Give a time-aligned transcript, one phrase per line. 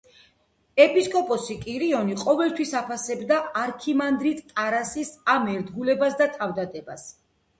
[0.83, 7.07] ეპისკოპოსი კირიონი ყოველთვის აფასებდა არქიმანდრიტ ტარასის ამ ერთგულებასა და თავდადებას.